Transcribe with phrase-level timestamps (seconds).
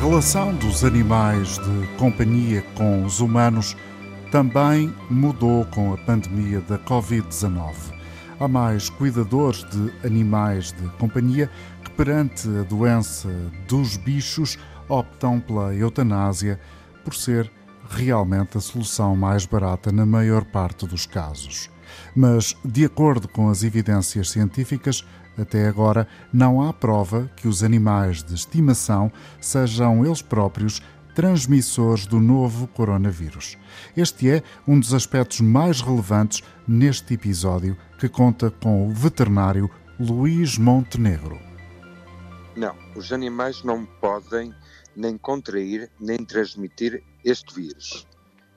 [0.00, 3.76] relação dos animais de companhia com os humanos
[4.30, 7.74] também mudou com a pandemia da Covid-19.
[8.40, 11.50] Há mais cuidadores de animais de companhia
[11.84, 13.28] que, perante a doença
[13.68, 14.58] dos bichos,
[14.88, 16.58] optam pela eutanásia
[17.04, 17.52] por ser
[17.90, 21.68] realmente a solução mais barata na maior parte dos casos.
[22.16, 25.04] Mas, de acordo com as evidências científicas,
[25.40, 30.82] até agora não há prova que os animais de estimação sejam eles próprios
[31.14, 33.58] transmissores do novo coronavírus.
[33.96, 40.56] Este é um dos aspectos mais relevantes neste episódio que conta com o veterinário Luís
[40.56, 41.38] Montenegro.
[42.56, 44.54] Não, os animais não podem
[44.96, 48.06] nem contrair nem transmitir este vírus.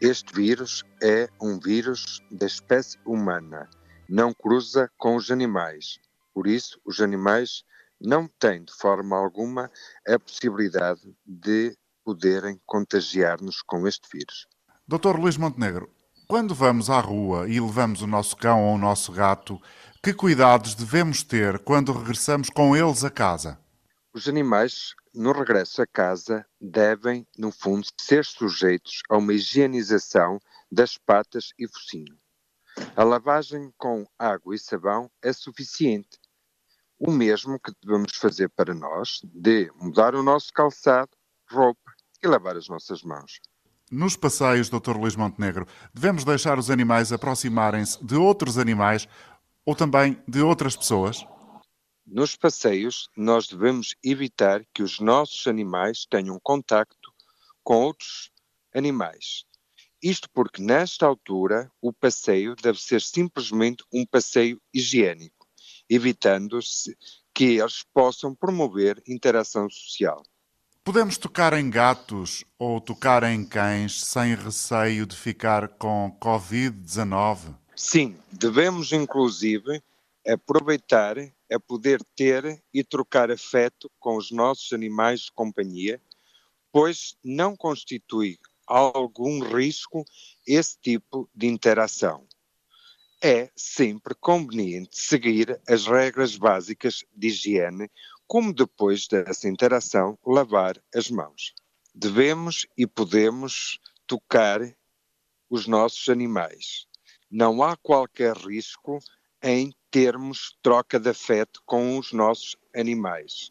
[0.00, 3.68] Este vírus é um vírus da espécie humana,
[4.08, 5.98] não cruza com os animais.
[6.34, 7.62] Por isso, os animais
[8.00, 9.70] não têm de forma alguma
[10.06, 14.46] a possibilidade de poderem contagiar-nos com este vírus.
[14.86, 15.90] Doutor Luís Montenegro,
[16.26, 19.60] quando vamos à rua e levamos o nosso cão ou o nosso gato,
[20.02, 23.58] que cuidados devemos ter quando regressamos com eles a casa?
[24.12, 30.38] Os animais, no regresso a casa, devem, no fundo, ser sujeitos a uma higienização
[30.70, 32.18] das patas e focinho.
[32.96, 36.18] A lavagem com água e sabão é suficiente.
[36.98, 41.10] O mesmo que devemos fazer para nós, de mudar o nosso calçado,
[41.50, 41.92] roupa
[42.22, 43.40] e lavar as nossas mãos.
[43.90, 44.96] Nos passeios, Dr.
[44.96, 49.06] Luís Montenegro, devemos deixar os animais aproximarem-se de outros animais
[49.64, 51.24] ou também de outras pessoas?
[52.06, 57.12] Nos passeios, nós devemos evitar que os nossos animais tenham contacto
[57.62, 58.30] com outros
[58.74, 59.44] animais.
[60.02, 65.33] Isto porque, nesta altura, o passeio deve ser simplesmente um passeio higiênico,
[65.88, 66.96] evitando-se
[67.32, 70.22] que eles possam promover interação social.
[70.84, 77.56] Podemos tocar em gatos ou tocar em cães sem receio de ficar com Covid-19?
[77.74, 79.82] Sim, devemos inclusive
[80.26, 81.16] aproveitar
[81.52, 86.00] a poder ter e trocar afeto com os nossos animais de companhia,
[86.70, 90.04] pois não constitui algum risco
[90.46, 92.26] esse tipo de interação.
[93.26, 97.90] É sempre conveniente seguir as regras básicas de higiene
[98.26, 101.54] como depois dessa interação lavar as mãos.
[101.94, 104.60] Devemos e podemos tocar
[105.48, 106.86] os nossos animais.
[107.30, 108.98] Não há qualquer risco
[109.42, 113.50] em termos troca de afeto com os nossos animais.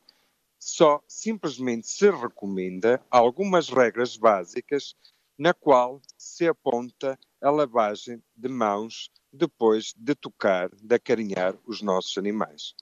[0.59, 4.95] Só simplesmente se recomenda algumas regras básicas
[5.35, 12.17] na qual se aponta a lavagem de mãos depois de tocar, de acarinhar os nossos
[12.17, 12.75] animais.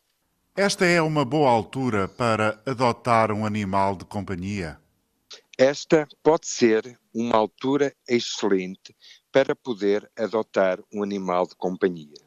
[0.56, 4.78] Esta é uma boa altura para adotar um animal de companhia?
[5.58, 8.96] Esta pode ser uma altura excelente
[9.32, 12.22] para poder adotar um animal de companhia.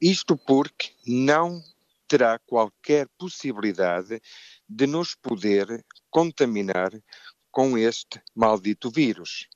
[0.00, 1.62] Isto porque não
[2.08, 4.20] terá qualquer possibilidade
[4.68, 6.90] de nos poder contaminar
[7.50, 9.48] com este maldito vírus.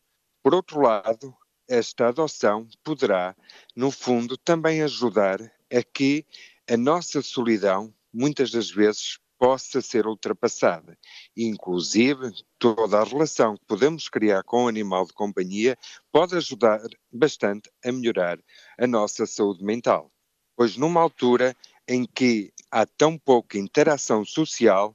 [0.43, 1.37] Por outro lado,
[1.69, 3.37] esta adoção poderá,
[3.77, 6.25] no fundo, também ajudar a que
[6.69, 10.99] a nossa solidão, muitas das vezes, possa ser ultrapassada.
[11.37, 15.79] Inclusive, toda a relação que podemos criar com o animal de companhia
[16.11, 16.81] pode ajudar
[17.13, 18.39] bastante a melhorar
[18.77, 20.11] a nossa saúde mental.
[20.57, 21.57] Pois numa altura
[21.87, 24.95] em que há tão pouca interação social,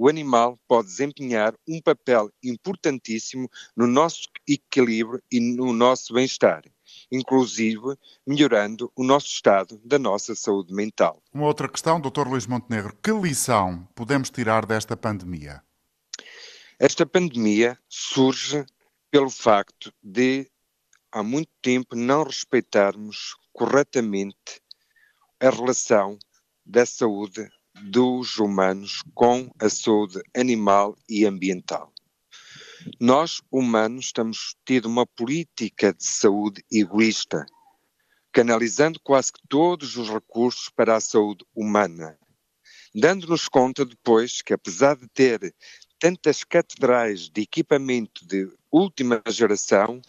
[0.00, 6.62] o animal pode desempenhar um papel importantíssimo no nosso equilíbrio e no nosso bem-estar
[7.12, 7.96] inclusive
[8.26, 11.22] melhorando o nosso estado da nossa saúde mental.
[11.32, 12.26] Uma outra questão, Dr.
[12.26, 15.62] Luís Montenegro, que lição podemos tirar desta pandemia?
[16.78, 18.64] Esta pandemia surge
[19.10, 20.50] pelo facto de
[21.12, 24.62] há muito tempo não respeitarmos corretamente
[25.40, 26.18] a relação
[26.64, 27.48] da saúde
[27.82, 31.92] dos humanos com a saúde animal e ambiental.
[32.98, 37.44] Nós, humanos, temos tido uma política de saúde egoísta,
[38.32, 42.18] canalizando quase que todos os recursos para a saúde humana,
[42.94, 45.54] dando-nos conta depois que, apesar de ter
[45.98, 50.00] tantas catedrais de equipamento de última geração,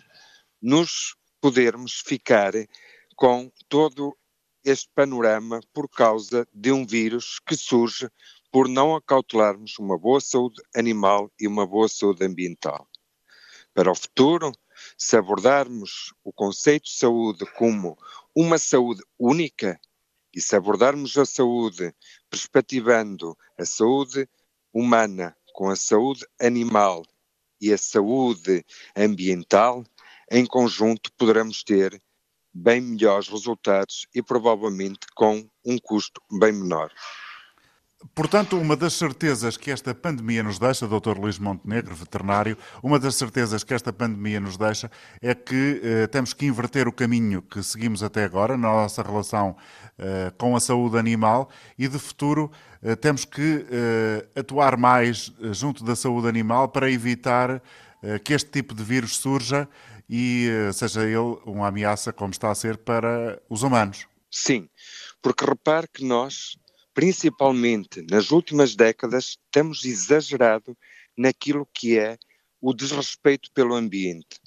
[0.61, 2.53] nos podermos ficar
[3.15, 4.15] com todo
[4.63, 8.09] este panorama por causa de um vírus que surge
[8.51, 12.87] por não acautelarmos uma boa saúde animal e uma boa saúde ambiental.
[13.73, 14.51] Para o futuro,
[14.97, 17.97] se abordarmos o conceito de saúde como
[18.35, 19.79] uma saúde única
[20.33, 21.93] e se abordarmos a saúde
[22.29, 24.27] perspectivando a saúde
[24.73, 27.05] humana com a saúde animal
[27.59, 28.65] e a saúde
[28.95, 29.83] ambiental,
[30.29, 32.01] em conjunto poderemos ter
[32.53, 36.91] bem melhores resultados e provavelmente com um custo bem menor.
[38.15, 41.17] Portanto, uma das certezas que esta pandemia nos deixa, Dr.
[41.17, 44.89] Luís Montenegro, veterinário, uma das certezas que esta pandemia nos deixa
[45.21, 49.55] é que eh, temos que inverter o caminho que seguimos até agora na nossa relação
[49.99, 52.51] eh, com a saúde animal e de futuro
[52.81, 57.61] eh, temos que eh, atuar mais eh, junto da saúde animal para evitar
[58.01, 59.69] eh, que este tipo de vírus surja
[60.11, 61.15] e seja ele
[61.45, 64.05] uma ameaça, como está a ser, para os humanos.
[64.29, 64.69] Sim,
[65.21, 66.57] porque repare que nós
[66.93, 70.77] principalmente nas últimas décadas, temos exagerado
[71.17, 72.17] naquilo que é
[72.59, 74.39] o desrespeito pelo ambiente.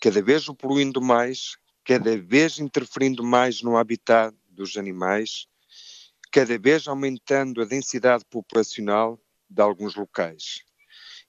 [0.00, 5.46] Cada vez o poluindo mais, cada vez interferindo mais no habitat dos animais,
[6.30, 10.64] cada vez aumentando a densidade populacional de alguns locais.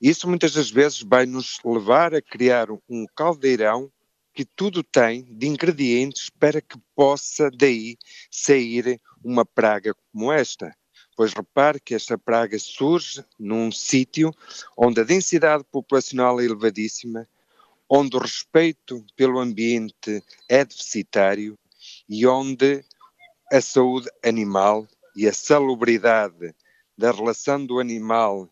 [0.01, 3.91] Isso muitas das vezes vai nos levar a criar um caldeirão
[4.31, 7.97] que tudo tem de ingredientes para que possa daí
[8.29, 10.71] sair uma praga como esta.
[11.15, 14.31] Pois repare que esta praga surge num sítio
[14.77, 17.27] onde a densidade populacional é elevadíssima,
[17.89, 21.57] onde o respeito pelo ambiente é deficitário
[22.07, 22.85] e onde
[23.51, 26.53] a saúde animal e a salubridade
[26.95, 28.47] da relação do animal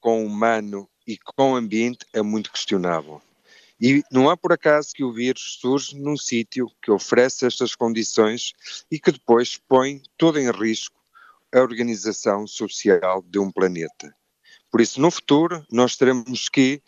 [0.00, 3.20] com o humano e com o ambiente é muito questionável.
[3.80, 8.52] E não é por acaso que o vírus surge num sítio que oferece estas condições
[8.90, 11.00] e que depois põe todo em risco
[11.52, 14.14] a organização social de um planeta.
[14.70, 16.82] Por isso, no futuro, nós teremos que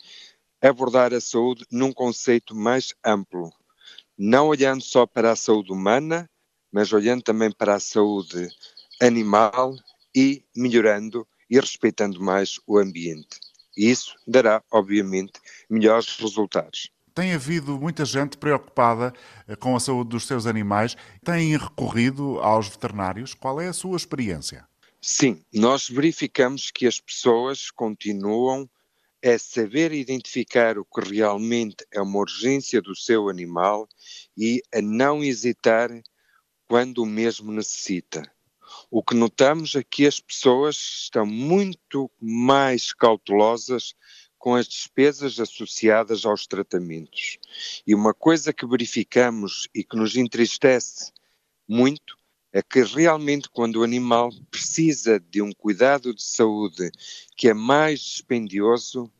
[0.61, 3.51] abordar a saúde num conceito mais amplo,
[4.17, 6.29] não olhando só para a saúde humana,
[6.71, 8.47] mas olhando também para a saúde
[9.01, 9.75] animal
[10.15, 13.39] e melhorando e respeitando mais o ambiente.
[13.77, 15.33] E isso dará, obviamente,
[15.69, 16.89] melhores resultados.
[17.13, 19.13] Tem havido muita gente preocupada
[19.47, 20.97] eh, com a saúde dos seus animais.
[21.23, 23.35] Têm recorrido aos veterinários.
[23.35, 24.67] Qual é a sua experiência?
[24.99, 28.67] Sim, nós verificamos que as pessoas continuam
[29.23, 33.87] a saber identificar o que realmente é uma urgência do seu animal
[34.35, 35.91] e a não hesitar
[36.67, 38.23] quando o mesmo necessita.
[38.95, 43.95] O que notamos é que as pessoas estão muito mais cautelosas
[44.37, 47.39] com as despesas associadas aos tratamentos.
[47.87, 51.11] E uma coisa que verificamos e que nos entristece
[51.67, 52.15] muito
[52.51, 56.91] é que realmente quando o animal precisa de um cuidado de saúde
[57.35, 59.11] que é mais dispendioso,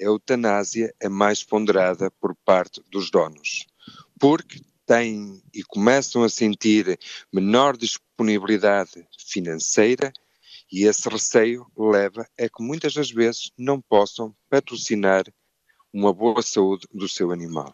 [0.00, 3.66] a eutanásia é mais ponderada por parte dos donos.
[4.18, 6.98] Porque têm e começam a sentir
[7.30, 10.10] menor disponibilidade financeira
[10.72, 15.24] e esse receio leva a que muitas das vezes não possam patrocinar
[15.92, 17.72] uma boa saúde do seu animal.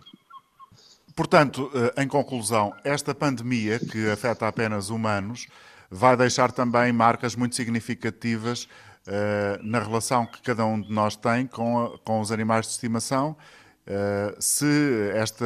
[1.15, 5.47] Portanto, eh, em conclusão, esta pandemia que afeta apenas humanos
[5.91, 8.65] vai deixar também marcas muito significativas
[9.07, 13.37] uh, na relação que cada um de nós tem com, com os animais de estimação
[13.87, 15.45] Uh, se esta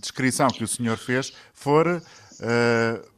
[0.00, 3.10] descrição que o senhor fez for, uh,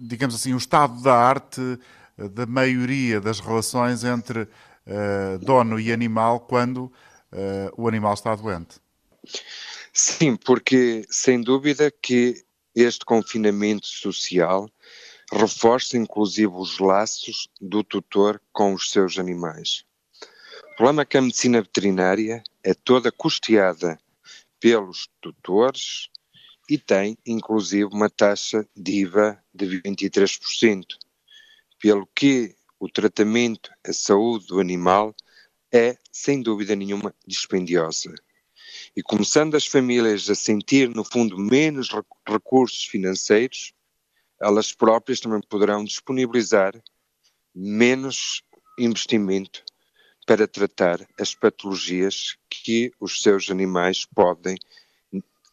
[0.00, 4.48] digamos assim, o estado da arte uh, da maioria das relações entre
[5.42, 6.92] dono e animal quando
[7.76, 8.80] o animal está doente.
[9.92, 12.42] Sim, porque sem dúvida que
[12.74, 14.68] este confinamento social
[15.32, 19.84] reforça inclusive os laços do tutor com os seus animais.
[20.72, 23.98] O problema é que a medicina veterinária é toda custeada
[24.60, 26.08] pelos tutores
[26.68, 30.84] e tem, inclusive, uma taxa de IVA de 23%,
[31.80, 35.14] pelo que o tratamento, a saúde do animal
[35.72, 38.14] é, sem dúvida nenhuma, dispendiosa.
[38.94, 41.88] E começando as famílias a sentir, no fundo, menos
[42.28, 43.72] recursos financeiros,
[44.40, 46.74] elas próprias também poderão disponibilizar
[47.54, 48.42] menos
[48.78, 49.64] investimento
[50.26, 54.56] para tratar as patologias que os seus animais podem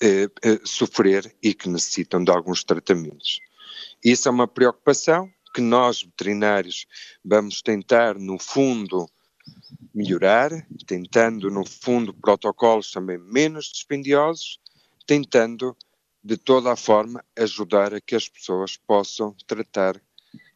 [0.01, 3.39] eh, eh, sofrer e que necessitam de alguns tratamentos.
[4.04, 6.86] Isso é uma preocupação que nós, veterinários,
[7.25, 9.10] vamos tentar, no fundo,
[9.94, 10.51] melhorar,
[10.86, 14.60] tentando, no fundo, protocolos também menos dispendiosos,
[15.08, 15.75] tentando,
[16.24, 20.00] de toda a forma, ajudar a que as pessoas possam tratar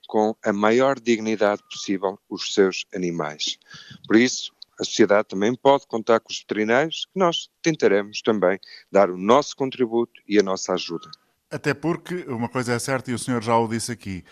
[0.07, 3.57] com a maior dignidade possível os seus animais.
[4.05, 8.59] Por isso, a sociedade também pode contar com os veterinários, que nós tentaremos também
[8.91, 11.09] dar o nosso contributo e a nossa ajuda.
[11.51, 14.23] Até porque uma coisa é certa, e o senhor já o disse aqui,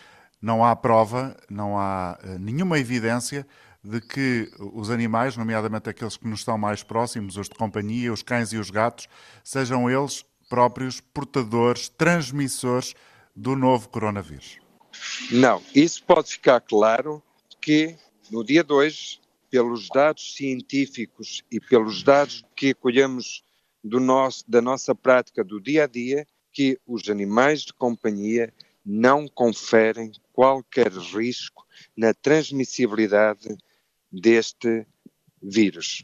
[0.41, 3.45] não há prova, não há uh, nenhuma evidência
[3.83, 8.23] de que os animais, nomeadamente aqueles que nos estão mais próximos, os de companhia, os
[8.23, 9.07] cães e os gatos,
[9.43, 12.93] sejam eles próprios portadores, transmissores
[13.35, 14.59] do novo coronavírus?
[15.31, 17.23] Não, isso pode ficar claro
[17.61, 17.95] que
[18.29, 19.20] no dia de hoje,
[19.51, 23.43] pelos dados científicos e pelos dados que colhemos
[23.83, 28.53] nosso, da nossa prática do dia a dia, que os animais de companhia
[28.85, 31.65] não conferem qualquer risco
[31.95, 33.57] na transmissibilidade
[34.11, 34.87] deste
[35.43, 36.03] vírus.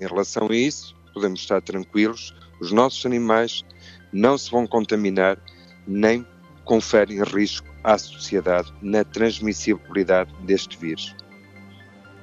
[0.00, 3.64] Em relação a isso, podemos estar tranquilos, os nossos animais
[4.12, 5.42] não se vão contaminar
[5.86, 6.26] nem
[6.64, 11.14] conferem risco à sociedade na transmissibilidade deste vírus.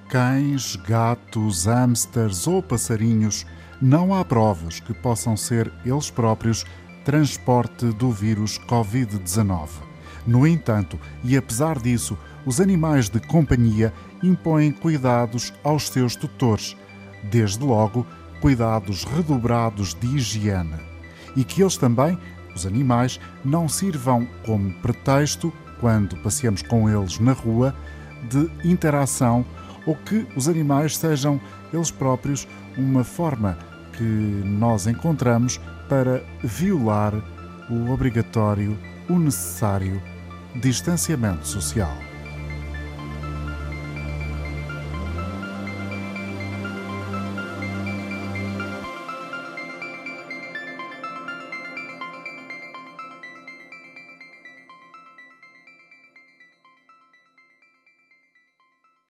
[0.09, 3.45] Cães, gatos, hamsters ou passarinhos,
[3.81, 6.65] não há provas que possam ser eles próprios
[7.03, 9.69] transporte do vírus Covid-19.
[10.25, 16.77] No entanto, e apesar disso, os animais de companhia impõem cuidados aos seus tutores,
[17.29, 18.05] desde logo
[18.39, 20.79] cuidados redobrados de higiene,
[21.35, 22.17] e que eles também,
[22.55, 27.75] os animais, não sirvam como pretexto, quando passeamos com eles na rua,
[28.29, 29.45] de interação
[29.85, 31.39] ou que os animais sejam
[31.73, 32.47] eles próprios
[32.77, 33.57] uma forma
[33.93, 37.13] que nós encontramos para violar
[37.69, 38.77] o obrigatório,
[39.09, 40.01] o necessário
[40.55, 42.12] distanciamento social.